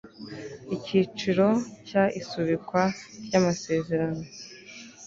icyiciro 0.75 1.47
cya 1.87 2.03
isubikwa 2.19 2.83
ry 3.25 3.33
amasezerano 3.39 4.23